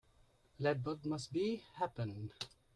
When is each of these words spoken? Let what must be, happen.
Let 0.57 0.83
what 0.83 1.05
must 1.05 1.31
be, 1.31 1.57
happen. 1.75 2.31